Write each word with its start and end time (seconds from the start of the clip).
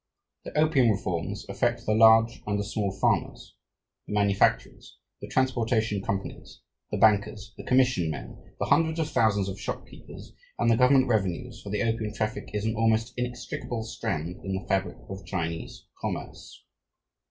The 0.45 0.57
opium 0.57 0.89
reforms 0.89 1.45
affect 1.47 1.85
the 1.85 1.93
large 1.93 2.41
and 2.47 2.57
the 2.57 2.63
small 2.63 2.91
farmers, 2.91 3.53
the 4.07 4.13
manufacturers, 4.15 4.97
the 5.21 5.27
transportation 5.27 6.01
companies, 6.01 6.61
the 6.89 6.97
bankers, 6.97 7.53
the 7.55 7.63
commission 7.63 8.09
men, 8.09 8.55
the 8.57 8.65
hundreds 8.65 8.97
of 8.97 9.11
thousands 9.11 9.47
of 9.47 9.59
shopkeepers, 9.61 10.33
and 10.57 10.71
the 10.71 10.75
government 10.75 11.07
revenues, 11.07 11.61
for 11.61 11.69
the 11.69 11.83
opium 11.83 12.15
traffic 12.15 12.49
is 12.51 12.65
an 12.65 12.73
almost 12.75 13.13
inextricable 13.15 13.83
strand 13.83 14.37
in 14.43 14.53
the 14.55 14.65
fabric 14.67 14.97
of 15.07 15.23
Chinese 15.27 15.85
commerce. 15.99 16.63